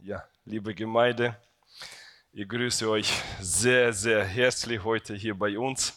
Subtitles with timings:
[0.00, 1.36] Ja, liebe Gemeinde,
[2.32, 5.92] ich grüße euch sehr, sehr herzlich heute hier bei uns.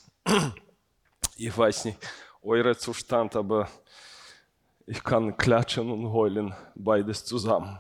[1.38, 2.00] Ich weiß nicht
[2.42, 3.69] euer Zustand, aber
[4.87, 7.77] ich kann klatschen und heulen, beides zusammen.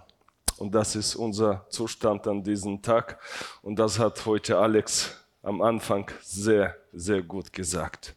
[0.57, 3.19] Und das ist unser Zustand an diesem Tag.
[3.63, 8.15] Und das hat heute Alex am Anfang sehr, sehr gut gesagt.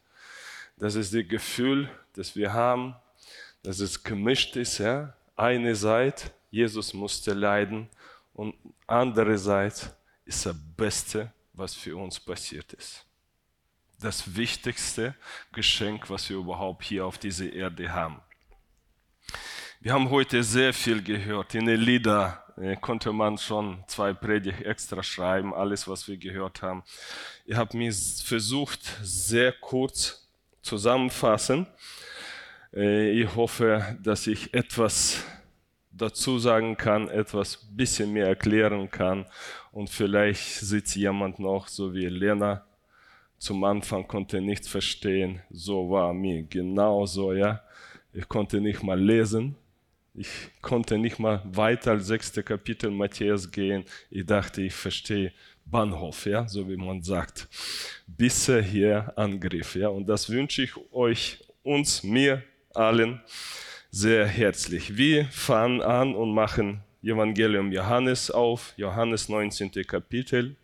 [0.76, 2.96] Das ist das Gefühl, das wir haben,
[3.62, 4.76] dass es gemischt ist.
[4.76, 5.14] Ja?
[5.36, 7.88] Eine Seite, Jesus musste leiden
[8.32, 8.54] und
[8.86, 9.92] andererseits
[10.24, 13.04] ist das Beste, was für uns passiert ist.
[14.00, 15.16] Das wichtigste
[15.52, 18.20] Geschenk, was wir überhaupt hier auf dieser Erde haben.
[19.80, 21.56] Wir haben heute sehr viel gehört.
[21.56, 26.62] In den Lieder äh, konnte man schon zwei Predigt extra schreiben, alles, was wir gehört
[26.62, 26.84] haben.
[27.46, 30.28] Ich habe mir versucht, sehr kurz
[30.62, 31.66] zusammenfassen.
[32.72, 35.24] Äh, ich hoffe, dass ich etwas
[35.96, 39.26] dazu sagen kann, etwas bisschen mehr erklären kann
[39.72, 42.64] und vielleicht sitzt jemand noch, so wie Lena,
[43.38, 47.62] zum Anfang konnte nichts verstehen, so war mir genauso, ja.
[48.12, 49.56] Ich konnte nicht mal lesen,
[50.14, 50.28] ich
[50.62, 53.84] konnte nicht mal weiter als sechste Kapitel Matthäus gehen.
[54.10, 55.32] Ich dachte, ich verstehe
[55.66, 57.48] Bahnhof, ja, so wie man sagt,
[58.06, 59.88] bis er hier angriff, ja.
[59.88, 63.20] Und das wünsche ich euch, uns, mir, allen
[63.94, 64.96] sehr herzlich.
[64.96, 69.70] Wir fangen an und machen Evangelium Johannes auf, Johannes 19.
[69.86, 70.56] Kapitel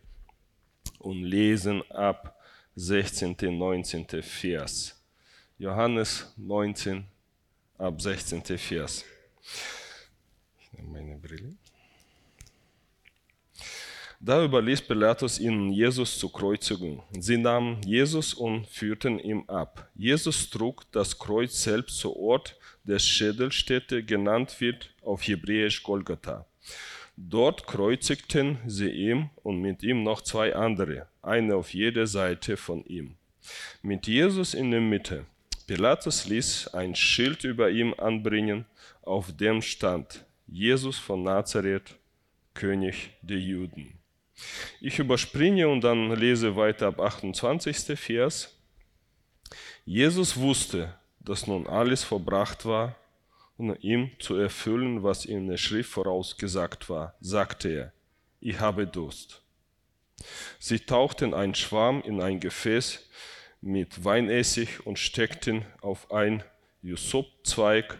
[0.99, 2.35] und lesen ab
[2.75, 3.37] 16.
[3.39, 4.05] 19.
[4.21, 5.01] Vers.
[5.57, 7.05] Johannes 19
[7.77, 8.43] ab 16.
[8.57, 9.05] Vers.
[10.59, 11.55] Ich nehme meine Brille.
[14.23, 17.01] Da überließ Pilatus ihnen Jesus zur Kreuzigung.
[17.17, 19.89] Sie nahmen Jesus und führten ihn ab.
[19.95, 26.45] Jesus trug das Kreuz selbst zu Ort des Schädelstätte, genannt wird auf Hebräisch Golgatha.
[27.17, 32.85] Dort kreuzigten sie ihn und mit ihm noch zwei andere, eine auf jeder Seite von
[32.85, 33.15] ihm.
[33.81, 35.25] Mit Jesus in der Mitte.
[35.65, 38.65] Pilatus ließ ein Schild über ihm anbringen,
[39.01, 41.95] auf dem stand Jesus von Nazareth,
[42.53, 44.00] König der Juden.
[44.79, 47.99] Ich überspringe und dann lese weiter ab 28.
[47.99, 48.55] Vers.
[49.85, 52.95] Jesus wusste, dass nun alles verbracht war,
[53.57, 57.93] um ihm zu erfüllen, was in der Schrift vorausgesagt war, sagte er,
[58.39, 59.41] ich habe Durst.
[60.59, 63.07] Sie tauchten einen Schwamm in ein Gefäß
[63.61, 66.43] mit Weinessig und steckten auf ein
[66.81, 67.99] Jussopzweig,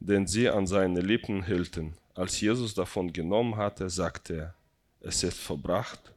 [0.00, 1.94] den sie an seine Lippen hielten.
[2.14, 4.54] Als Jesus davon genommen hatte, sagte er,
[5.02, 6.12] es ist verbracht.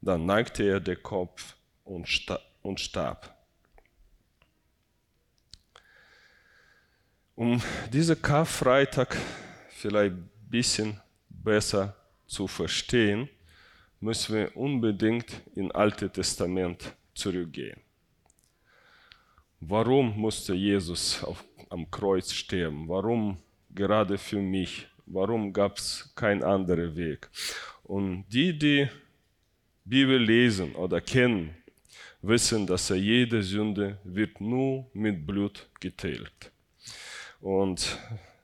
[0.00, 3.36] Dann neigte er den Kopf und, starb.
[7.34, 7.62] Um
[7.92, 9.16] diesen Karfreitag
[9.68, 11.94] vielleicht ein bisschen besser
[12.26, 13.28] zu verstehen,
[14.00, 17.80] müssen wir unbedingt ins Alte Testament zurückgehen.
[19.60, 22.88] Warum musste Jesus auf, am Kreuz sterben?
[22.88, 23.36] Warum
[23.74, 24.86] gerade für mich?
[25.04, 27.28] Warum gab es keinen anderen Weg?
[27.90, 28.88] Und die, die
[29.84, 31.56] Bibel lesen oder kennen,
[32.22, 36.52] wissen, dass jede Sünde wird nur mit Blut geteilt.
[37.40, 37.98] Und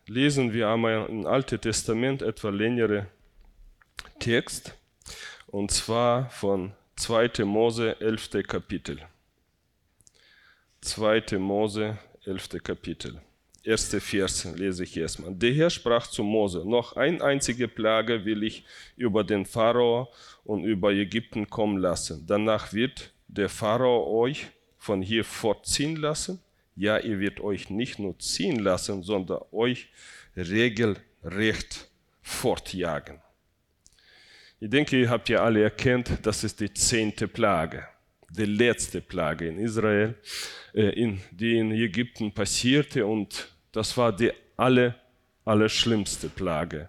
[0.09, 3.07] lesen wir einmal im Alten Testament etwa längere
[4.19, 4.77] Text,
[5.47, 7.45] und zwar von 2.
[7.45, 8.49] Mose 11.
[8.49, 8.99] Kapitel.
[10.81, 11.39] 2.
[11.39, 12.65] Mose 11.
[12.65, 13.21] Kapitel
[13.67, 15.35] erste Vers lese ich erstmal.
[15.35, 18.65] Der Herr sprach zu Mose, noch ein einzige Plage will ich
[18.97, 20.09] über den Pharao
[20.45, 22.25] und über Ägypten kommen lassen.
[22.27, 24.47] Danach wird der Pharao euch
[24.79, 26.41] von hier fortziehen lassen.
[26.77, 29.89] Ja, ihr wird euch nicht nur ziehen lassen, sondern euch
[30.37, 31.89] regelrecht
[32.23, 33.21] fortjagen.
[34.61, 37.87] Ich denke, ihr habt ja alle erkannt, das ist die zehnte Plage,
[38.31, 40.15] die letzte Plage in Israel,
[40.75, 44.95] äh, in, die in Ägypten passierte und das war die alle,
[45.45, 46.89] allerschlimmste Plage.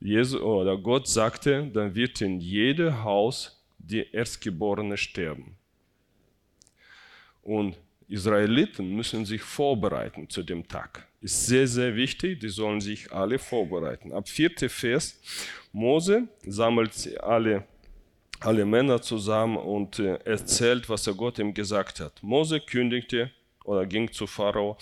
[0.00, 5.56] Jesus, oder Gott sagte, dann wird in jedem Haus die Erstgeborene sterben.
[7.42, 7.76] Und
[8.08, 11.06] Israeliten müssen sich vorbereiten zu dem Tag.
[11.20, 14.12] Ist sehr, sehr wichtig, die sollen sich alle vorbereiten.
[14.12, 15.20] Ab vierte Vers,
[15.72, 17.64] Mose sammelt alle,
[18.40, 22.22] alle Männer zusammen und äh, erzählt, was er Gott ihm gesagt hat.
[22.22, 23.30] Mose kündigte
[23.64, 24.76] oder ging zu Pharao.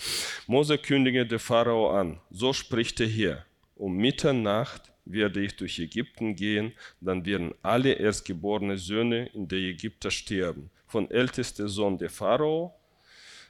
[0.47, 3.45] Mose kündigte Pharao an, so spricht er hier,
[3.75, 10.11] um Mitternacht werde ich durch Ägypten gehen, dann werden alle erstgeborene Söhne in der Ägypter
[10.11, 12.73] sterben, von ältester Sohn der Pharao,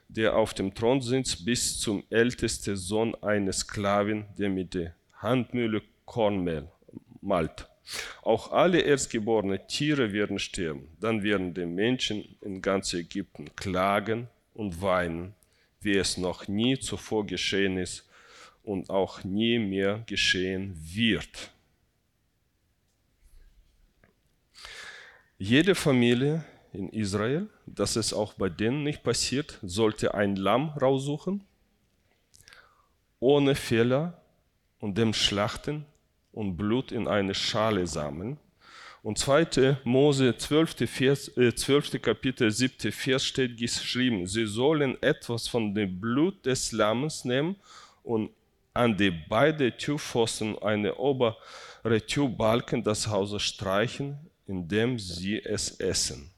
[0.08, 5.82] der auf dem Thron sitzt, bis zum ältesten Sohn eines Sklaven, der mit der Handmühle
[6.04, 6.68] Kornmehl
[7.20, 7.68] malt.
[8.22, 10.88] Auch alle erstgeborenen Tiere werden sterben.
[11.00, 15.34] Dann werden die Menschen in ganz Ägypten klagen und weinen,
[15.80, 18.08] wie es noch nie zuvor geschehen ist
[18.62, 21.50] und auch nie mehr geschehen wird.
[25.38, 31.44] Jede Familie in Israel, dass es auch bei denen nicht passiert, sollte ein Lamm raussuchen,
[33.18, 34.22] ohne Fehler
[34.78, 35.84] und dem Schlachten
[36.32, 38.38] und Blut in eine Schale sammeln.
[39.02, 39.78] Und 2.
[39.82, 40.88] Mose 12.
[40.88, 42.00] Vers, äh, 12.
[42.00, 42.92] Kapitel 7.
[42.92, 47.56] Vers steht geschrieben, sie sollen etwas von dem Blut des Lammes nehmen
[48.04, 48.30] und
[48.74, 51.36] an die beiden Türpfosten eine obere
[52.06, 56.30] Türbalken das Haus streichen, indem sie es essen.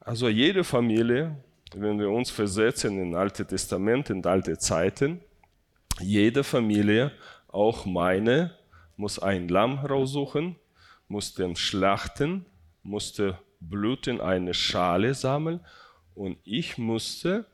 [0.00, 1.36] Also jede Familie,
[1.74, 5.20] wenn wir uns versetzen in Alte Testament, in alte Zeiten,
[6.00, 7.12] jede Familie,
[7.48, 8.56] auch meine,
[8.98, 10.56] muss ein Lamm raussuchen,
[11.08, 12.44] muss den schlachten,
[12.82, 15.60] musste Blut in eine Schale sammeln
[16.14, 17.46] und ich musste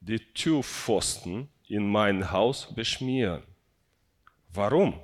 [0.00, 3.42] die Türpfosten in mein Haus beschmieren.
[4.52, 4.98] Warum?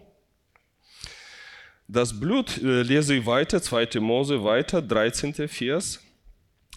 [1.87, 4.01] Das Blut, äh, lese ich weiter, 2.
[4.01, 5.49] Mose weiter, 13.
[5.49, 6.01] Vers.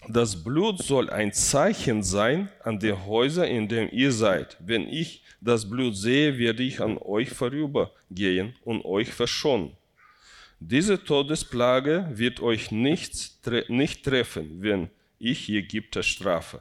[0.06, 4.56] Das Blut soll ein Zeichen sein an die Häuser, in denen ihr seid.
[4.60, 9.72] Wenn ich das Blut sehe, werde ich an euch vorübergehen und euch verschonen.
[10.60, 16.60] Diese Todesplage wird euch nicht, nicht treffen, wenn ich Ägypter strafe.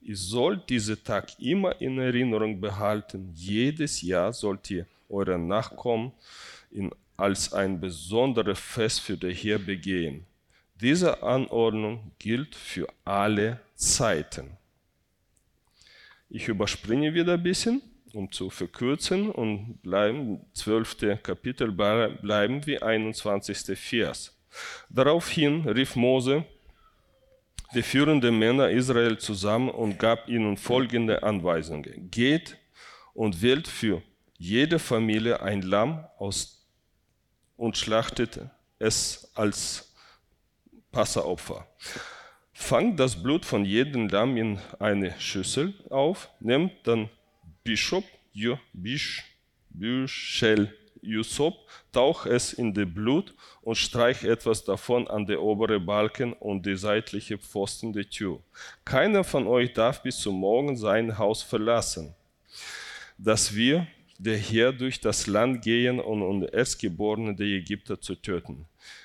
[0.00, 3.30] Ihr sollt diesen Tag immer in Erinnerung behalten.
[3.34, 6.12] Jedes Jahr sollt ihr euren Nachkommen
[6.70, 10.24] in, als ein besonderes Fest für den Herr begehen.
[10.80, 14.58] Diese Anordnung gilt für alle Zeiten.
[16.28, 17.80] Ich überspringe wieder ein bisschen,
[18.12, 21.22] um zu verkürzen und bleiben 12.
[21.22, 23.78] Kapitel bleiben wir 21.
[23.78, 24.36] Vers.
[24.90, 26.44] Daraufhin rief Mose
[27.74, 32.10] die führenden Männer Israel zusammen und gab ihnen folgende Anweisungen.
[32.10, 32.58] Geht
[33.14, 34.02] und wählt für
[34.36, 36.66] jede Familie ein Lamm aus
[37.56, 38.40] und schlachtet
[38.78, 39.95] es als
[40.96, 41.66] Passeropfer.
[42.54, 47.10] Fangt das Blut von jedem Lamm in eine Schüssel auf, nehmt dann
[47.64, 48.02] Bischof,
[48.72, 49.22] Bisch,
[49.68, 51.52] Büschel, Yusuf,
[51.92, 56.76] tauch es in das Blut und streich etwas davon an die obere Balken und die
[56.76, 58.40] seitliche Pfosten der Tür.
[58.86, 62.14] Keiner von euch darf bis zum Morgen sein Haus verlassen,
[63.18, 68.64] dass wir der Herr durch das Land gehen und um Erstgeborene der Ägypter zu töten.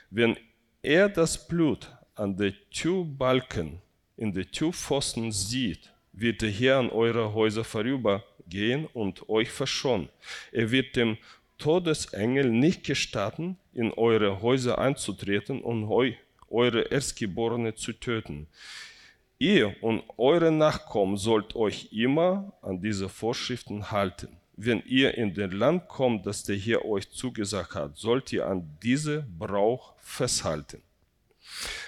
[0.10, 0.38] Wenn
[0.82, 3.82] er das Blut an der Türbalken
[4.18, 10.10] in der Türpfosten sieht, wird der Herr an eure Häuser vorübergehen und euch verschonen.
[10.52, 11.18] Er wird dem
[11.58, 16.12] Todesengel nicht gestatten, in eure Häuser einzutreten und eu,
[16.50, 18.48] eure Erstgeborene zu töten.
[19.38, 24.41] Ihr und eure Nachkommen sollt euch immer an diese Vorschriften halten.
[24.64, 28.78] Wenn ihr in den Land kommt, das der Herr euch zugesagt hat, sollt ihr an
[28.84, 30.84] diese Brauch festhalten.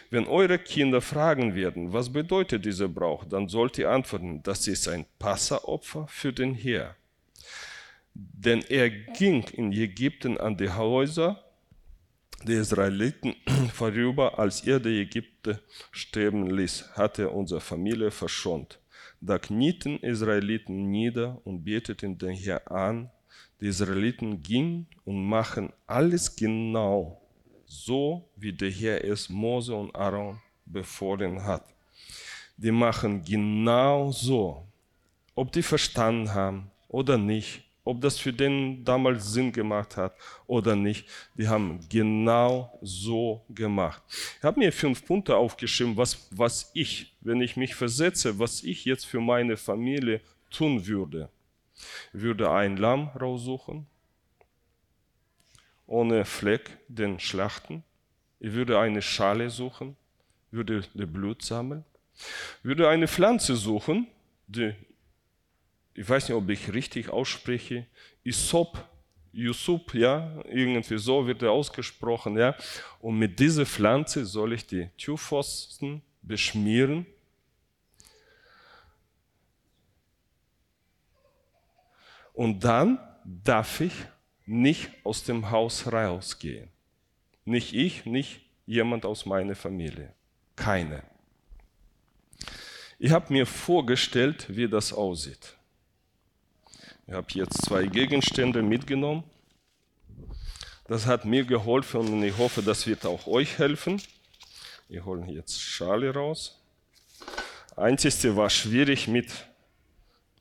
[0.09, 4.87] Wenn eure Kinder fragen werden, was bedeutet dieser Brauch, dann sollt ihr antworten, das ist
[4.87, 6.95] ein Passaopfer für den Herr.
[8.15, 11.43] Denn er ging in Ägypten an die Häuser
[12.41, 13.35] der Israeliten
[13.71, 15.59] vorüber, als er die Ägypter
[15.91, 18.79] sterben ließ, hatte unsere Familie verschont.
[19.25, 23.09] Da knieten Israeliten nieder und beteten den Herrn an.
[23.61, 27.21] Die Israeliten gingen und machen alles genau
[27.65, 31.63] so, wie der Herr es Mose und Aaron befohlen hat.
[32.57, 34.67] Die machen genau so,
[35.35, 40.15] ob die verstanden haben oder nicht, ob das für den damals Sinn gemacht hat
[40.47, 41.07] oder nicht.
[41.35, 44.01] Die haben genau so gemacht.
[44.37, 48.85] Ich habe mir fünf Punkte aufgeschrieben, was, was ich, wenn ich mich versetze, was ich
[48.85, 51.29] jetzt für meine Familie tun würde.
[52.13, 53.85] Ich würde ein Lamm raussuchen,
[55.87, 57.83] ohne Fleck den schlachten.
[58.39, 59.95] Ich würde eine Schale suchen,
[60.51, 61.83] würde das Blut sammeln,
[62.61, 64.07] würde eine Pflanze suchen,
[64.47, 64.73] die
[65.93, 67.85] ich weiß nicht, ob ich richtig ausspreche,
[68.23, 68.83] Isop,
[69.31, 72.55] Yusuf, ja, irgendwie so wird er ausgesprochen, ja.
[72.99, 77.05] Und mit dieser Pflanze soll ich die Türpfosten beschmieren.
[82.33, 83.93] Und dann darf ich
[84.45, 86.69] nicht aus dem Haus rausgehen.
[87.45, 90.13] Nicht ich, nicht jemand aus meiner Familie.
[90.55, 91.03] Keine.
[92.99, 95.55] Ich habe mir vorgestellt, wie das aussieht.
[97.05, 99.23] Ich habe jetzt zwei Gegenstände mitgenommen.
[100.87, 104.01] Das hat mir geholfen und ich hoffe, das wird auch euch helfen.
[104.87, 106.61] Wir holen jetzt Schale raus.
[107.75, 109.31] Einzigste war schwierig mit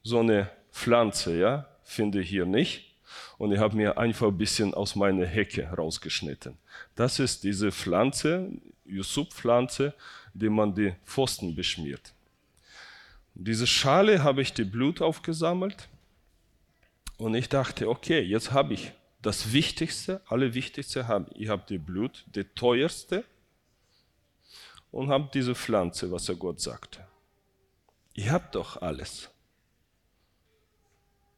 [0.04, 2.95] so einer Pflanze, ja, finde ich hier nicht.
[3.38, 6.57] Und ich habe mir einfach ein bisschen aus meiner Hecke rausgeschnitten.
[6.95, 8.50] Das ist diese Pflanze,
[8.85, 9.95] Yusuf-Pflanze,
[10.33, 12.12] die man die Pfosten beschmiert.
[13.35, 15.88] Diese Schale habe ich die Blut aufgesammelt
[17.23, 18.91] und ich dachte, okay, jetzt habe ich
[19.23, 23.23] das Wichtigste, Allerwichtigste, ich habe die Blut, die teuerste
[24.91, 27.07] und habe diese Pflanze, was er Gott sagte.
[28.14, 29.31] Ich habe doch alles.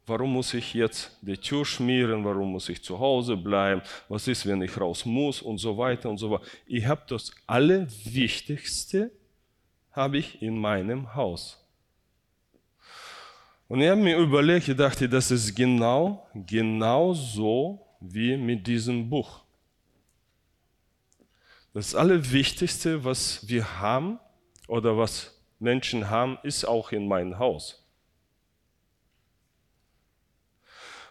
[0.07, 2.25] Warum muss ich jetzt die Tür schmieren?
[2.25, 3.83] Warum muss ich zu Hause bleiben?
[4.09, 5.43] Was ist, wenn ich raus muss?
[5.43, 6.45] Und so weiter und so weiter.
[6.67, 9.11] Ich habe das Allerwichtigste
[9.93, 11.64] habe ich in meinem Haus.
[13.69, 19.09] Und ich habe mir überlegt, ich dachte, das ist genau, genau so wie mit diesem
[19.09, 19.43] Buch.
[21.73, 24.21] Das Allerwichtigste, was wir haben
[24.69, 27.85] oder was Menschen haben, ist auch in meinem Haus.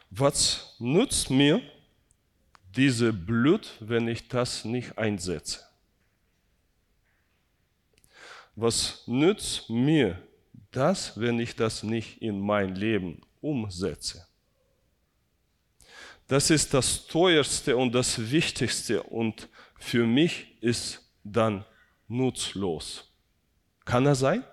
[0.10, 1.62] Was nützt mir
[2.76, 5.60] diese Blut, wenn ich das nicht einsetze?
[8.56, 10.22] Was nützt mir
[10.76, 14.28] das, wenn ich das nicht in mein Leben umsetze?
[16.28, 21.66] Das ist das teuerste und das wichtigste und für mich ist dann
[22.08, 23.12] nutzlos.
[23.86, 24.44] Kann er sein?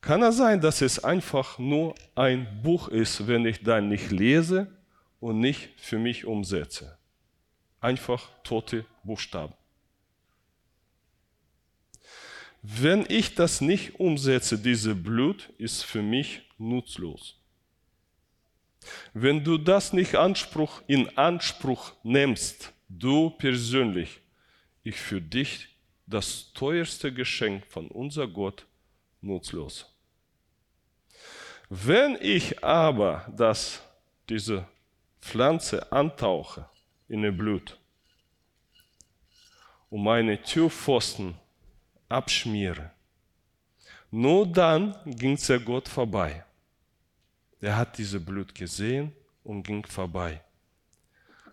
[0.00, 4.70] Kann es sein, dass es einfach nur ein Buch ist, wenn ich dann nicht lese
[5.18, 6.98] und nicht für mich umsetze?
[7.80, 9.54] Einfach tote Buchstaben.
[12.66, 17.38] Wenn ich das nicht umsetze, diese Blut ist für mich nutzlos.
[19.12, 24.18] Wenn du das nicht Anspruch, in Anspruch nimmst, du persönlich,
[24.82, 25.68] ich für dich
[26.06, 28.64] das teuerste Geschenk von unser Gott
[29.20, 29.94] nutzlos.
[31.68, 33.82] Wenn ich aber das,
[34.30, 34.66] diese
[35.20, 36.66] Pflanze antauche
[37.08, 37.78] in das Blut
[39.90, 41.38] und meine Türpfosten
[42.08, 42.90] abschmiere,
[44.10, 46.44] nur dann ging es Gott vorbei.
[47.60, 50.40] Er hat diese Blut gesehen und ging vorbei.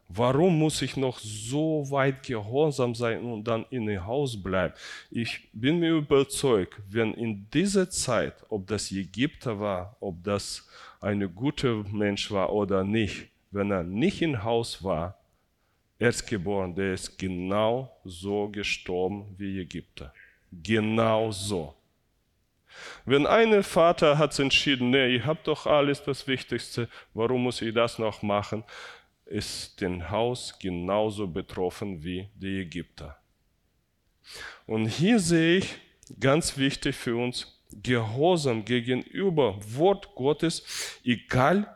[0.07, 4.73] Warum muss ich noch so weit gehorsam sein und dann in dem Haus bleiben?
[5.09, 10.67] Ich bin mir überzeugt, wenn in dieser Zeit, ob das Ägypter war, ob das
[10.99, 15.17] ein guter Mensch war oder nicht, wenn er nicht im Haus war,
[15.97, 20.11] Erstgeboren, der ist genau so gestorben wie Ägypter.
[20.51, 21.75] Genau so.
[23.05, 27.73] Wenn ein Vater hat entschieden, nee, ich habe doch alles das Wichtigste, warum muss ich
[27.73, 28.63] das noch machen?
[29.31, 33.17] ist den Haus genauso betroffen wie die Ägypter.
[34.67, 35.75] Und hier sehe ich
[36.19, 41.73] ganz wichtig für uns Gehorsam gegenüber Wort Gottes, egal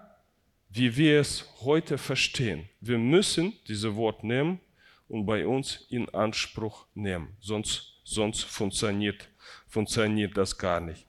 [0.69, 2.67] wie wir es heute verstehen.
[2.81, 4.59] Wir müssen dieses Wort nehmen
[5.07, 9.27] und bei uns in Anspruch nehmen, sonst, sonst funktioniert,
[9.67, 11.05] funktioniert das gar nicht.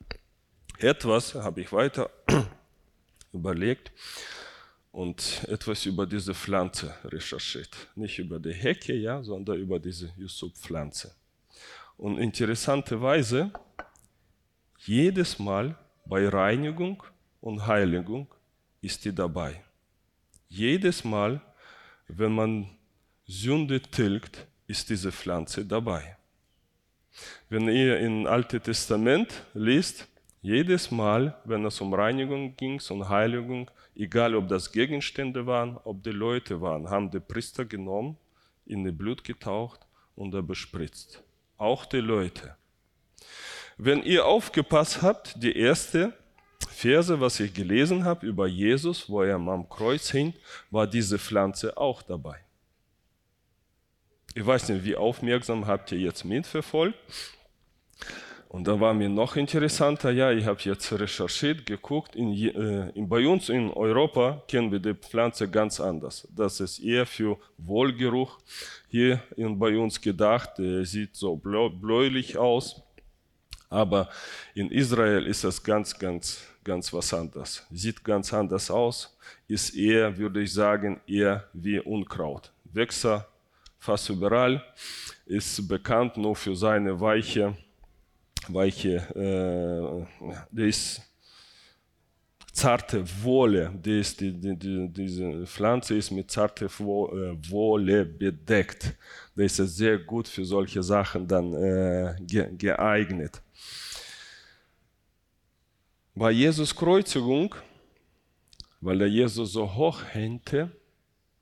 [0.79, 2.11] Etwas habe ich weiter
[3.33, 3.93] überlegt
[4.91, 7.77] und etwas über diese Pflanze recherchiert.
[7.95, 11.15] Nicht über die Hecke, ja, sondern über diese Yusuf-Pflanze.
[11.97, 13.53] Und interessanterweise,
[14.85, 17.03] jedes Mal bei Reinigung
[17.41, 18.27] und Heiligung
[18.81, 19.63] ist die dabei.
[20.49, 21.41] Jedes Mal,
[22.09, 22.71] wenn man
[23.27, 26.17] Sünde tilgt, ist diese Pflanze dabei.
[27.49, 30.07] Wenn ihr im Alten Testament liest,
[30.43, 36.03] jedes Mal, wenn es um Reinigung ging und Heiligung, egal ob das Gegenstände waren, ob
[36.03, 38.17] die Leute waren, haben die Priester genommen,
[38.67, 39.81] in das Blut getaucht
[40.15, 41.23] und er bespritzt.
[41.57, 42.57] Auch die Leute.
[43.79, 46.13] Wenn ihr aufgepasst habt, die erste
[46.69, 50.35] Verse, was ich gelesen habe über Jesus, wo er am Kreuz hing,
[50.71, 52.46] war diese Pflanze auch dabei.
[54.37, 56.99] Ich weiß nicht, wie aufmerksam habt ihr jetzt mitverfolgt.
[58.51, 63.09] Und da war mir noch interessanter, ja, ich habe jetzt recherchiert, geguckt, in, äh, in,
[63.09, 66.29] bei uns in Europa kennen wir die Pflanze ganz anders.
[66.37, 68.39] Das ist eher für Wohlgeruch
[68.89, 72.83] hier in, bei uns gedacht, äh, sieht so bläulich aus.
[73.71, 74.11] Aber
[74.55, 77.67] in Israel ist das ganz, ganz, ganz was anderes.
[77.71, 79.17] Sieht ganz anders aus,
[79.49, 82.53] ist eher, würde ich sagen, eher wie Unkraut.
[82.65, 83.07] Wächst
[83.87, 84.63] fast überall,
[85.27, 87.57] ist bekannt nur für seine weiche
[88.49, 91.03] weiche, äh, der ist
[92.53, 98.95] zarte Wolle, die die, die, die, diese Pflanze ist mit zarte Wolle bedeckt.
[99.35, 102.15] Das ist sehr gut für solche Sachen dann äh,
[102.57, 103.43] geeignet.
[106.15, 107.55] Bei Jesus Kreuzigung,
[108.81, 110.71] weil der Jesus so hoch hängte,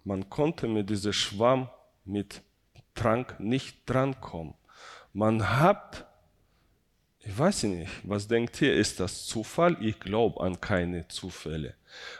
[0.03, 1.69] man konnte mit diesem Schwamm
[2.05, 2.43] mit
[2.95, 4.55] Trank nicht drankommen.
[5.13, 6.07] Man hat
[7.27, 9.77] ich weiß nicht, was denkt ihr, ist das Zufall?
[9.81, 11.75] Ich glaube an keine Zufälle.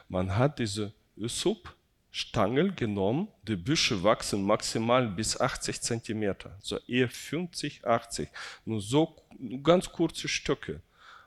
[0.09, 7.87] Man hat diese Ysop-Stange genommen, die Büsche wachsen maximal bis 80 Zentimeter, so eher 50,
[7.87, 8.31] 80,
[8.65, 9.15] nur so
[9.63, 10.81] ganz kurze Stücke.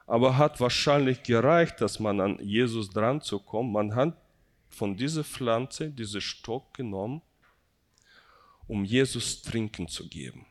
[0.07, 3.71] Aber hat wahrscheinlich gereicht, dass man an Jesus dran zu kommen.
[3.71, 4.17] Man hat
[4.69, 7.21] von dieser Pflanze diesen Stock genommen,
[8.67, 10.45] um Jesus trinken zu geben.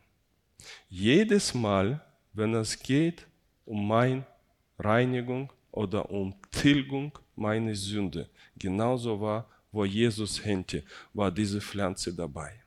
[0.89, 3.27] Jedes Mal, wenn es geht
[3.65, 4.27] um meine
[4.79, 8.29] Reinigung oder um Tilgung meiner Sünde.
[8.57, 10.83] Genauso war, wo Jesus hängte,
[11.13, 12.63] war diese Pflanze dabei.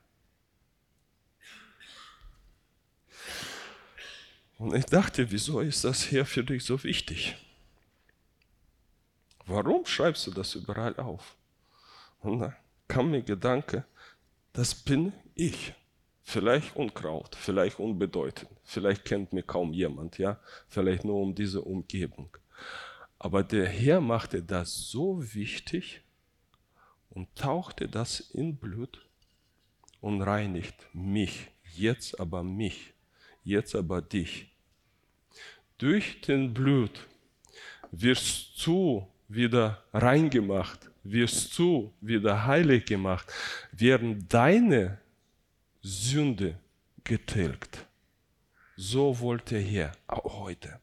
[4.58, 7.34] Und ich dachte, wieso ist das hier für dich so wichtig?
[9.46, 11.34] Warum schreibst du das überall auf?
[12.20, 12.54] Und da
[12.86, 13.84] kam mir Gedanke,
[14.52, 15.74] das bin ich.
[16.22, 22.28] Vielleicht Unkraut, vielleicht unbedeutend, vielleicht kennt mir kaum jemand, ja, vielleicht nur um diese Umgebung.
[23.18, 26.02] Aber der Herr machte das so wichtig
[27.08, 29.04] und tauchte das in Blut
[30.00, 32.94] und reinigt mich, jetzt aber mich,
[33.42, 34.52] jetzt aber dich.
[35.78, 37.08] Durch den Blut
[37.90, 43.32] wirst du wieder reingemacht, wirst du wieder heilig gemacht,
[43.72, 44.99] werden deine
[45.82, 46.58] Sünde
[47.04, 47.86] getilgt.
[48.76, 50.80] So wollte er hier, auch heute.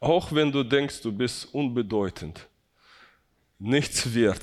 [0.00, 2.48] Auch wenn du denkst, du bist unbedeutend,
[3.58, 4.42] nichts wert,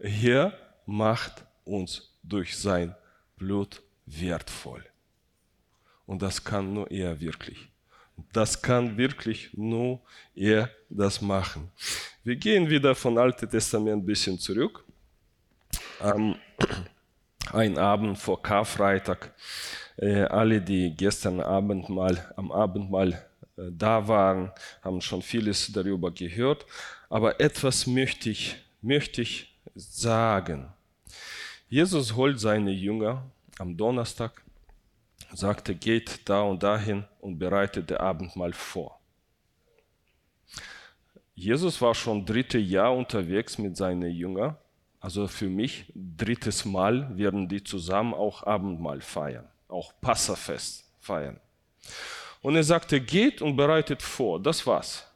[0.00, 0.52] hier
[0.86, 2.94] macht uns durch sein
[3.36, 4.84] Blut wertvoll.
[6.06, 7.68] Und das kann nur er wirklich.
[8.32, 10.00] Das kann wirklich nur
[10.34, 11.70] er das machen.
[12.22, 14.84] Wir gehen wieder von Alten Testament ein bisschen zurück.
[16.00, 16.36] Ähm,
[17.52, 19.32] ein Abend vor Karfreitag.
[19.96, 23.12] Äh, alle, die gestern Abend mal am Abendmahl
[23.56, 24.50] äh, da waren,
[24.82, 26.66] haben schon vieles darüber gehört.
[27.08, 30.72] Aber etwas möchte ich, möchte ich sagen.
[31.68, 33.24] Jesus holt seine Jünger
[33.58, 34.42] am Donnerstag,
[35.32, 39.00] sagte, geht da und dahin und bereitet das Abendmahl vor.
[41.36, 44.56] Jesus war schon dritte Jahr unterwegs mit seinen Jüngern
[45.04, 51.38] also für mich, drittes Mal werden die zusammen auch Abendmahl feiern, auch Passafest feiern.
[52.40, 54.40] Und er sagte, geht und bereitet vor.
[54.40, 55.06] Das war's.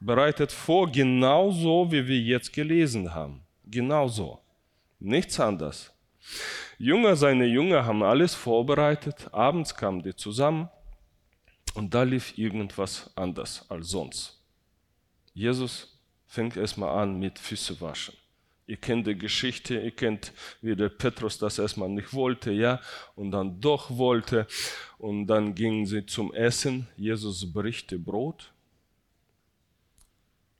[0.00, 3.42] Bereitet vor, genauso wie wir jetzt gelesen haben.
[3.64, 4.40] Genauso.
[4.98, 5.92] Nichts anderes.
[6.76, 9.28] Jünger, seine Jünger haben alles vorbereitet.
[9.32, 10.68] Abends kamen die zusammen
[11.74, 14.42] und da lief irgendwas anders als sonst.
[15.34, 18.19] Jesus fängt erstmal an mit Füße waschen.
[18.70, 22.80] Ihr kennt die Geschichte, ihr kennt, wie der Petrus das erstmal nicht wollte, ja,
[23.16, 24.46] und dann doch wollte.
[24.96, 26.86] Und dann gingen sie zum Essen.
[26.96, 28.52] Jesus bricht Brot.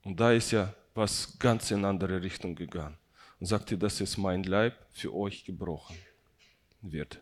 [0.03, 2.99] Und da ist ja was ganz in andere Richtung gegangen.
[3.39, 5.97] Und sagte, das ist mein Leib für euch gebrochen
[6.83, 7.21] wird.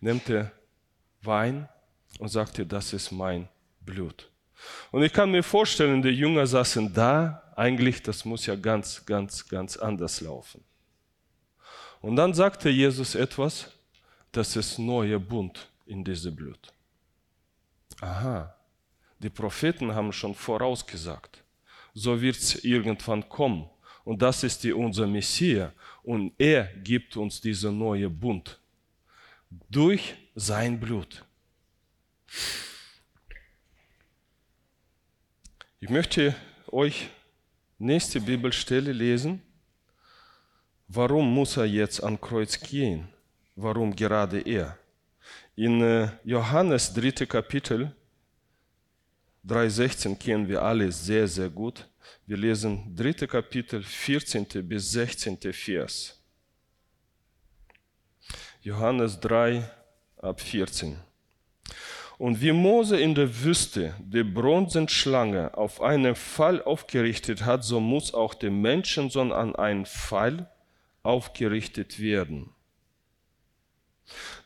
[0.00, 0.50] Nimmt er
[1.22, 1.68] Wein
[2.18, 3.48] und sagte, das ist mein
[3.82, 4.31] Blut.
[4.90, 9.46] Und ich kann mir vorstellen, die Jünger saßen da eigentlich, das muss ja ganz, ganz,
[9.48, 10.62] ganz anders laufen.
[12.00, 13.70] Und dann sagte Jesus etwas,
[14.32, 16.72] das ist neuer Bund in diesem Blut.
[18.00, 18.54] Aha,
[19.18, 21.42] die Propheten haben schon vorausgesagt,
[21.94, 23.68] so wird es irgendwann kommen.
[24.04, 25.70] Und das ist die, unser Messias.
[26.02, 28.58] Und er gibt uns diesen neuen Bund
[29.70, 31.24] durch sein Blut.
[35.82, 36.32] Ich möchte
[36.68, 37.08] euch
[37.76, 39.42] nächste Bibelstelle lesen.
[40.86, 43.08] Warum muss er jetzt an Kreuz gehen?
[43.56, 44.78] Warum gerade er?
[45.56, 47.26] In äh, Johannes 3.
[47.26, 47.92] Kapitel
[49.44, 51.88] 3,16 kennen wir alle sehr, sehr gut.
[52.26, 53.26] Wir lesen 3.
[53.26, 54.46] Kapitel 14.
[54.62, 55.52] bis 16.
[55.52, 56.16] Vers.
[58.60, 59.68] Johannes 3
[60.18, 60.96] ab 14.
[62.18, 68.14] Und wie Mose in der Wüste die Bronzenschlange auf einen Pfeil aufgerichtet hat, so muss
[68.14, 70.46] auch der Menschensohn an einen Pfeil
[71.02, 72.50] aufgerichtet werden.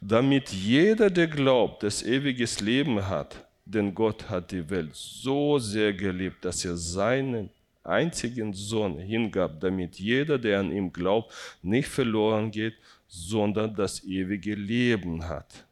[0.01, 3.47] Damit jeder, der glaubt, das ewiges Leben hat.
[3.65, 7.51] Denn Gott hat die Welt so sehr geliebt, dass er seinen
[7.83, 12.75] einzigen Sohn hingab, damit jeder, der an ihm glaubt, nicht verloren geht,
[13.09, 15.66] sondern das ewige Leben hat.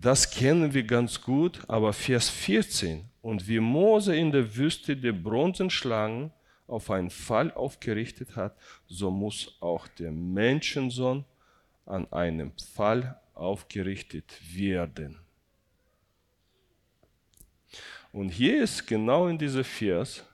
[0.00, 3.04] Das kennen wir ganz gut, aber Vers 14.
[3.20, 6.32] Und wie Mose in der Wüste die Bronzenschlangen
[6.66, 11.26] auf einen Fall aufgerichtet hat, so muss auch der Menschensohn
[11.84, 15.18] an einem Fall aufgerichtet werden.
[18.10, 20.24] Und hier ist genau in diesem Vers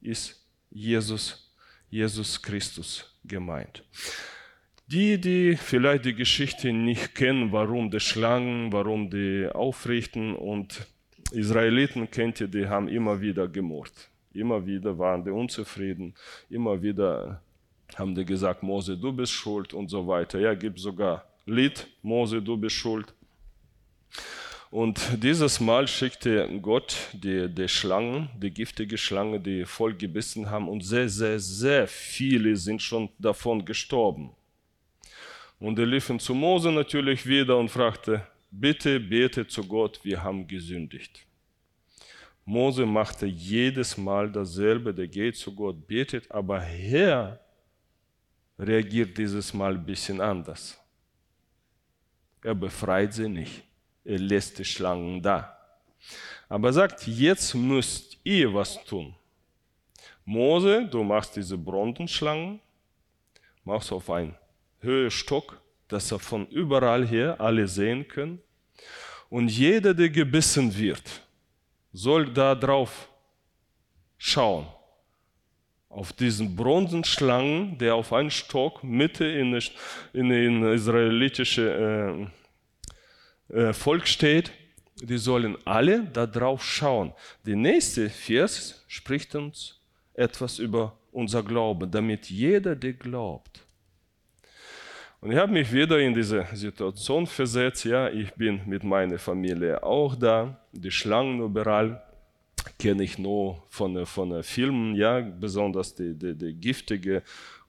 [0.00, 1.54] ist Jesus,
[1.88, 3.84] Jesus Christus gemeint.
[4.92, 10.86] Die, die vielleicht die Geschichte nicht kennen, warum die Schlangen, warum die aufrichten und
[11.32, 14.10] Israeliten kennt ihr, die haben immer wieder gemurrt.
[14.34, 16.12] Immer wieder waren die unzufrieden.
[16.50, 17.40] Immer wieder
[17.94, 20.38] haben die gesagt, Mose, du bist schuld und so weiter.
[20.38, 23.14] Ja, gibt sogar Lied, Mose, du bist schuld.
[24.70, 30.68] Und dieses Mal schickte Gott die, die Schlangen, die giftige Schlange, die voll gebissen haben
[30.68, 34.32] und sehr, sehr, sehr viele sind schon davon gestorben.
[35.62, 40.46] Und er liefen zu Mose natürlich wieder und fragte, bitte bete zu Gott, wir haben
[40.46, 41.24] gesündigt.
[42.44, 47.38] Mose machte jedes Mal dasselbe, der geht zu Gott, betet, aber Herr
[48.58, 50.76] reagiert dieses Mal ein bisschen anders.
[52.42, 53.62] Er befreit sie nicht
[54.04, 55.56] er lässt die Schlangen da.
[56.48, 59.14] Aber sagt, jetzt müsst ihr was tun.
[60.24, 62.60] Mose, du machst diese Bronzenschlangen,
[63.64, 64.34] machst auf einen
[64.82, 68.40] Höhestock, dass er von überall her alle sehen können.
[69.28, 71.22] Und jeder, der gebissen wird,
[71.92, 73.08] soll da drauf
[74.18, 74.66] schauen.
[75.88, 79.54] Auf diesen Bronzenschlangen, der auf einen Stock Mitte in,
[80.12, 82.30] in, in israelitische
[83.50, 84.52] äh, äh, Volk steht,
[85.02, 87.12] die sollen alle darauf schauen.
[87.44, 89.80] Der nächste Vers spricht uns
[90.14, 93.60] etwas über unser Glauben, damit jeder, der glaubt.
[95.22, 97.84] Und ich habe mich wieder in diese Situation versetzt.
[97.84, 100.58] Ja, ich bin mit meiner Familie auch da.
[100.72, 102.02] Die Schlangen überall
[102.76, 107.22] kenne ich nur von, von Filmen, ja, besonders die, die, die giftige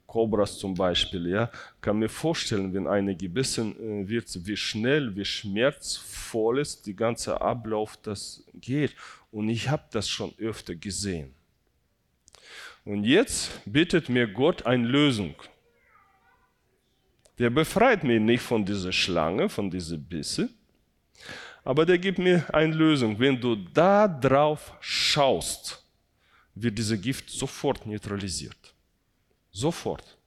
[0.07, 5.25] Kobras zum Beispiel, ja, kann mir vorstellen, wenn eine gebissen äh, wird, wie schnell, wie
[5.25, 8.95] schmerzvoll ist der ganze Ablauf das geht.
[9.31, 11.31] Und ich habe das schon öfter gesehen.
[12.83, 15.35] Und jetzt bittet mir Gott eine Lösung.
[17.39, 20.49] Der befreit mich nicht von dieser Schlange, von dieser Bisse,
[21.63, 23.17] aber der gibt mir eine Lösung.
[23.17, 25.83] Wenn du da drauf schaust,
[26.55, 28.73] wird dieser Gift sofort neutralisiert.
[29.51, 30.17] Sofort.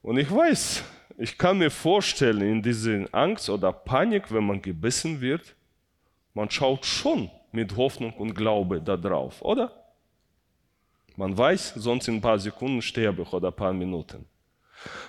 [0.00, 0.82] Und ich weiß,
[1.18, 5.54] ich kann mir vorstellen, in dieser Angst oder Panik, wenn man gebissen wird,
[6.34, 9.81] man schaut schon mit Hoffnung und Glaube da drauf, oder?
[11.16, 14.24] Man weiß, sonst in ein paar Sekunden sterbe ich oder ein paar Minuten.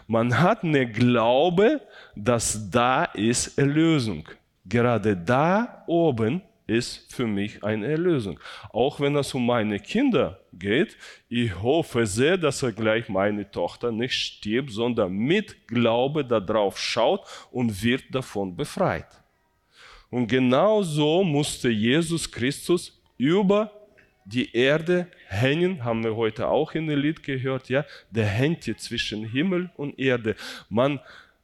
[0.08, 1.82] Man hat eine Glaube,
[2.16, 4.28] dass da ist Erlösung.
[4.66, 8.40] Gerade da oben ist für mich eine Erlösung.
[8.72, 13.92] Auch wenn es um meine Kinder geht, ich hoffe sehr, dass er gleich meine Tochter
[13.92, 19.08] nicht stirbt, sondern mit Glaube darauf schaut und wird davon befreit.
[20.10, 23.83] Und genau so musste Jesus Christus über
[24.26, 28.78] die Erde hängen, haben wir heute auch in dem Lied gehört, ja, der hängt hier
[28.78, 30.36] zwischen Himmel und Erde.
[30.70, 31.00] Man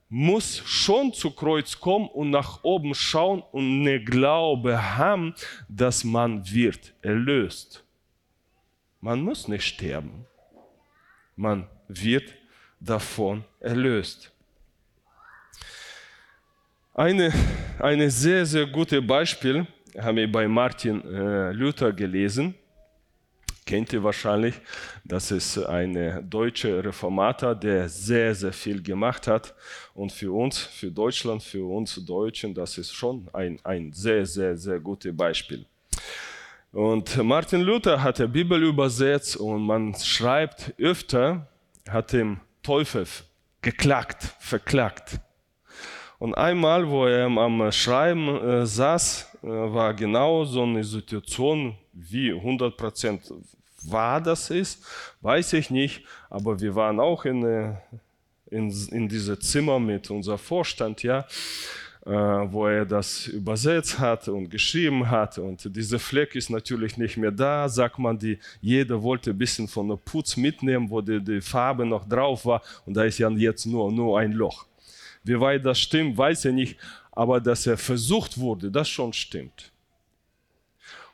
[0.09, 5.35] muss schon zu Kreuz kommen und nach oben schauen und eine Glaube haben,
[5.67, 7.83] dass man wird erlöst.
[9.01, 10.25] Man muss nicht sterben.
[11.35, 12.33] Man wird
[12.79, 14.31] davon erlöst.
[16.93, 17.31] Eine,
[17.77, 19.65] eine sehr, sehr gute Beispiel
[19.97, 22.55] haben wir bei Martin äh, Luther gelesen
[23.69, 24.55] kennt ihr wahrscheinlich.
[25.05, 29.53] Das ist ein deutscher Reformator, der sehr, sehr viel gemacht hat.
[29.93, 34.57] Und für uns, für Deutschland, für uns Deutschen, das ist schon ein, ein sehr, sehr,
[34.57, 35.67] sehr gutes Beispiel.
[36.71, 41.47] Und Martin Luther hat die Bibel übersetzt und man schreibt öfter,
[41.87, 43.05] hat dem Teufel
[43.61, 45.19] geklagt, verklagt.
[46.17, 52.31] Und einmal, wo er am Schreiben äh, saß, äh, war genau so eine Situation wie
[52.33, 52.75] 100
[53.83, 54.83] War das ist,
[55.21, 57.75] weiß ich nicht, aber wir waren auch in, äh,
[58.49, 61.25] in, in diesem Zimmer mit unserem Vorstand, ja,
[62.05, 65.37] äh, wo er das übersetzt hat und geschrieben hat.
[65.37, 69.67] Und dieser Fleck ist natürlich nicht mehr da, sagt man, die, jeder wollte ein bisschen
[69.67, 73.29] von der Putz mitnehmen, wo die, die Farbe noch drauf war und da ist ja
[73.29, 74.65] jetzt nur, nur ein Loch.
[75.23, 76.77] Wie weit das stimmt, weiß ich nicht,
[77.11, 79.71] aber dass er versucht wurde, das schon stimmt.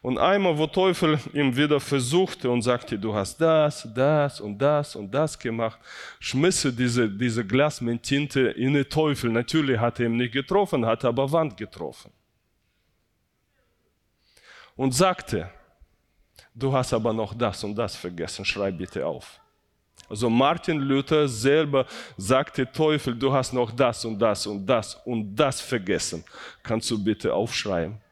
[0.05, 4.95] Und einmal, wo Teufel ihm wieder versuchte und sagte, du hast das, das und das
[4.95, 5.79] und das gemacht,
[6.19, 9.31] schmisse diese, diese Glas mit Tinte in den Teufel.
[9.31, 12.11] Natürlich hat er ihn nicht getroffen, hat aber Wand getroffen.
[14.75, 15.49] Und sagte,
[16.53, 19.39] du hast aber noch das und das vergessen, schreib bitte auf.
[20.07, 25.35] Also Martin Luther selber sagte, Teufel, du hast noch das und das und das und
[25.35, 26.23] das vergessen.
[26.61, 28.04] Kannst du bitte aufschreiben?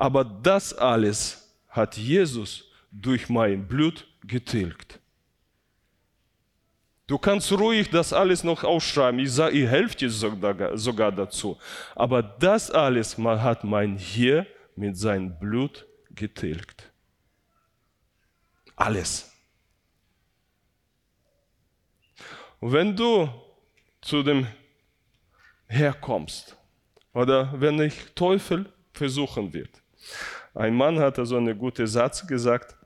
[0.00, 4.98] Aber das alles hat Jesus durch mein Blut getilgt.
[7.06, 9.20] Du kannst ruhig das alles noch aufschreiben.
[9.20, 11.58] Ich, sage, ich helfe dir sogar, dazu.
[11.94, 16.90] Aber das alles hat mein Hier mit seinem Blut getilgt.
[18.76, 19.30] Alles.
[22.58, 23.28] Und wenn du
[24.00, 24.46] zu dem
[25.68, 26.56] herkommst
[27.12, 29.82] oder wenn ich Teufel versuchen wird,
[30.54, 32.76] ein Mann hatte so einen guten Satz gesagt,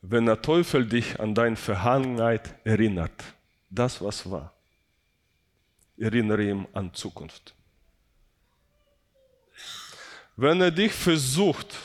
[0.00, 3.12] wenn der Teufel dich an deine Vergangenheit erinnert,
[3.70, 4.52] das was war,
[5.96, 7.54] erinnere ihn an Zukunft.
[10.36, 11.76] Wenn er dich versucht,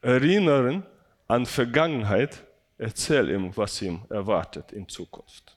[0.00, 0.86] erinnern
[1.28, 2.42] an Vergangenheit,
[2.78, 5.56] erzähl ihm, was ihm erwartet in Zukunft.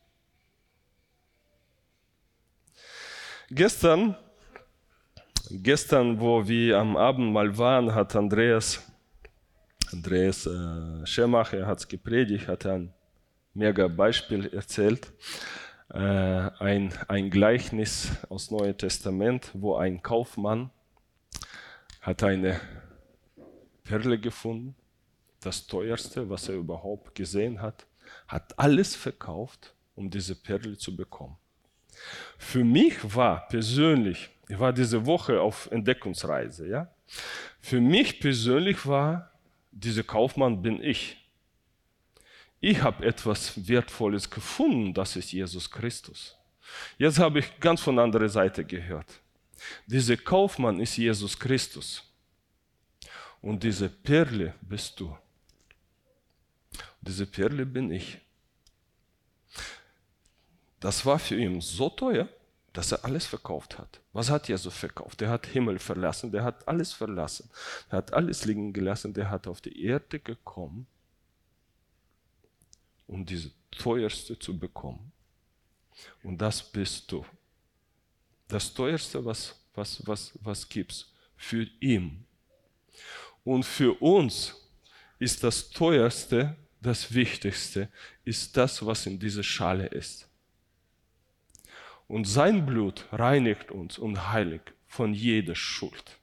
[3.49, 4.17] Gestern
[5.51, 8.81] Gestern, wo wir am Abend mal waren, hat Andreas,
[9.91, 12.93] Andreas äh, Schemacher hat gepredigt, hat ein
[13.53, 15.11] mega Beispiel erzählt.
[15.93, 20.71] Äh, ein, ein Gleichnis aus Neuen Testament, wo ein Kaufmann
[22.01, 22.59] hat eine
[23.83, 24.75] Perle gefunden,
[25.41, 27.85] das teuerste, was er überhaupt gesehen hat,
[28.27, 31.37] hat alles verkauft, um diese Perle zu bekommen.
[32.37, 36.67] Für mich war persönlich ich war diese Woche auf Entdeckungsreise.
[36.67, 36.93] Ja?
[37.59, 39.31] Für mich persönlich war,
[39.71, 41.17] dieser Kaufmann bin ich.
[42.59, 46.37] Ich habe etwas Wertvolles gefunden, das ist Jesus Christus.
[46.97, 49.07] Jetzt habe ich ganz von anderer Seite gehört.
[49.85, 52.03] Dieser Kaufmann ist Jesus Christus.
[53.41, 55.15] Und diese Perle bist du.
[57.01, 58.17] Diese Perle bin ich.
[60.79, 62.27] Das war für ihn so teuer,
[62.75, 64.01] dass er alles verkauft hat.
[64.11, 65.21] Was hat Jesus verkauft?
[65.21, 67.49] Der hat Himmel verlassen, der hat alles verlassen,
[67.89, 70.85] der hat alles liegen gelassen, der hat auf die Erde gekommen,
[73.07, 75.13] um diese teuerste zu bekommen.
[76.21, 77.25] Und das bist du.
[78.49, 82.25] Das teuerste, was, was, was, was gibt's für ihn.
[83.45, 84.53] Und für uns
[85.17, 87.89] ist das teuerste, das Wichtigste,
[88.25, 90.27] ist das, was in dieser Schale ist.
[92.07, 96.19] Und sein Blut reinigt uns und heiligt von jeder Schuld.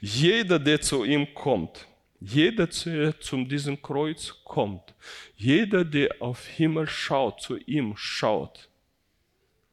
[0.00, 1.86] Jeder, der zu ihm kommt,
[2.20, 4.94] jeder, der zu diesem Kreuz kommt,
[5.36, 8.68] jeder, der auf Himmel schaut, zu ihm schaut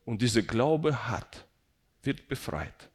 [0.06, 1.46] und diese Glaube hat,
[2.04, 2.90] wird befreit.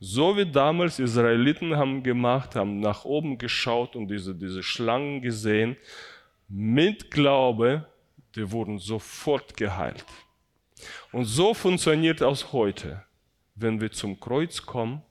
[0.00, 5.76] So wie damals Israeliten haben gemacht, haben nach oben geschaut und diese, diese Schlangen gesehen,
[6.48, 7.86] mit Glaube
[8.34, 10.04] die wurden sofort geheilt.
[11.12, 13.04] Und so funktioniert auch heute.
[13.54, 15.02] Wenn wir zum Kreuz kommen,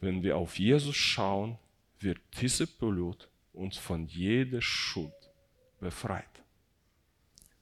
[0.00, 1.58] wenn wir auf Jesus schauen,
[2.00, 5.12] wird diese Blut uns von jeder Schuld
[5.80, 6.24] befreit.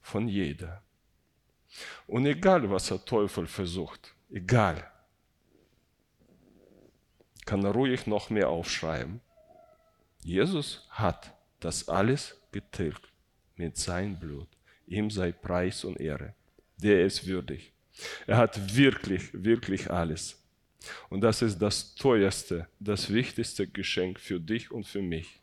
[0.01, 0.81] Von jeder.
[2.07, 4.89] Und egal, was der Teufel versucht, egal,
[7.45, 9.21] kann er ruhig noch mehr aufschreiben.
[10.23, 13.11] Jesus hat das alles getilgt
[13.57, 14.47] mit seinem Blut.
[14.87, 16.33] Ihm sei Preis und Ehre.
[16.77, 17.73] Der ist würdig.
[18.25, 20.37] Er hat wirklich, wirklich alles.
[21.09, 25.41] Und das ist das teuerste, das wichtigste Geschenk für dich und für mich.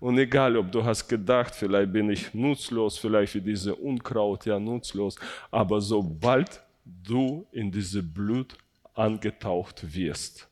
[0.00, 4.58] Und egal, ob du hast gedacht, vielleicht bin ich nutzlos, vielleicht für diese Unkraut ja
[4.58, 5.16] nutzlos,
[5.50, 8.56] aber sobald du in diese Blut
[8.94, 10.48] angetaucht wirst,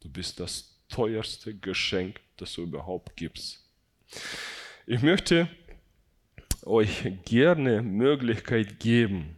[0.00, 3.64] du bist das teuerste Geschenk, das du überhaupt gibst.
[4.86, 5.48] Ich möchte
[6.64, 9.36] euch gerne Möglichkeit geben,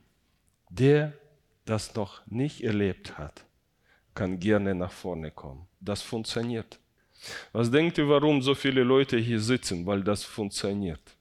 [0.70, 1.12] der
[1.64, 3.44] das noch nicht erlebt hat,
[4.14, 5.66] kann gerne nach vorne kommen.
[5.80, 6.78] Das funktioniert.
[7.52, 9.86] Was denkt ihr, warum so viele Leute hier sitzen?
[9.86, 11.16] Weil das funktioniert.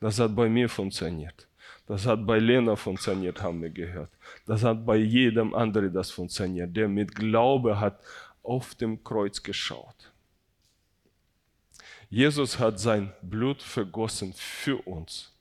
[0.00, 1.48] Das hat bei mir funktioniert.
[1.86, 4.10] Das hat bei Lena funktioniert, haben wir gehört.
[4.46, 8.00] Das hat bei jedem anderen das funktioniert, der mit Glaube hat
[8.42, 10.11] auf dem Kreuz geschaut.
[12.12, 15.32] Jesus hat sein Blut vergossen für uns.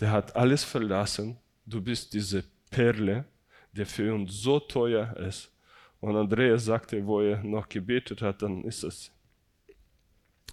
[0.00, 1.36] Der hat alles verlassen.
[1.66, 3.26] Du bist diese Perle,
[3.72, 5.52] die für uns so teuer ist.
[6.00, 9.10] Und Andreas sagte, wo er noch gebetet hat, dann ist es,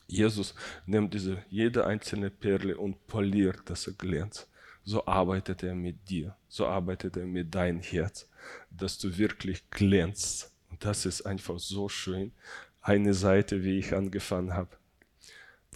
[0.06, 0.54] Jesus
[0.86, 4.50] nimmt diese, jede einzelne Perle und poliert, dass er glänzt.
[4.84, 8.30] So arbeitet er mit dir, so arbeitet er mit deinem Herz,
[8.70, 10.52] dass du wirklich glänzt.
[10.70, 12.34] Und das ist einfach so schön.
[12.82, 14.76] Eine Seite, wie ich angefangen habe,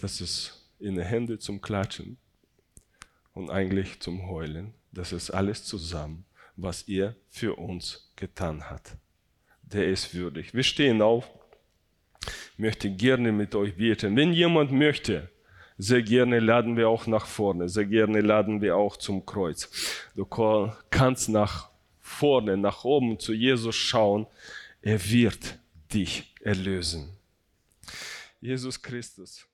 [0.02, 2.16] das ist in den Hände zum Klatschen
[3.34, 4.74] und eigentlich zum Heulen.
[4.90, 6.24] Das ist alles zusammen,
[6.56, 8.96] was er für uns getan hat.
[9.62, 10.54] Der ist würdig.
[10.54, 11.30] Wir stehen auf.
[12.52, 14.16] Ich möchte gerne mit euch beten.
[14.16, 15.30] Wenn jemand möchte,
[15.78, 17.68] sehr gerne laden wir auch nach vorne.
[17.68, 19.70] Sehr gerne laden wir auch zum Kreuz.
[20.16, 20.26] Du
[20.90, 24.26] kannst nach vorne, nach oben zu Jesus schauen.
[24.82, 25.58] Er wird
[25.94, 27.08] dich erlösen.
[28.40, 29.46] Jesus Christus.